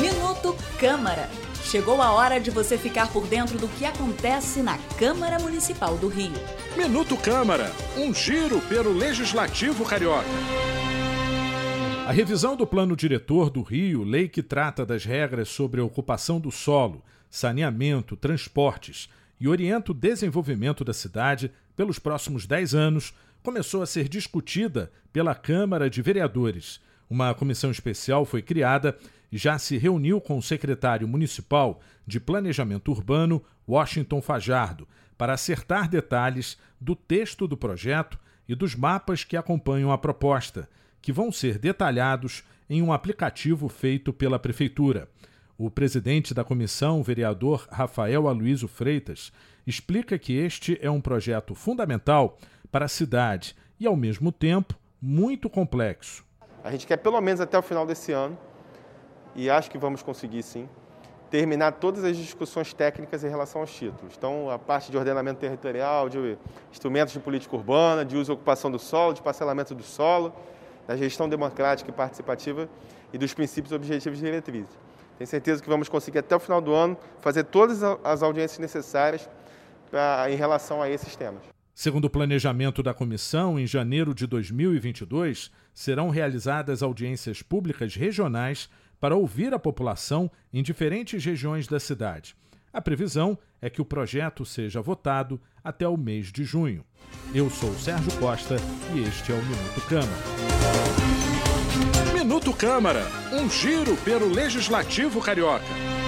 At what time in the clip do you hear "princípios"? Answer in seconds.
73.32-73.72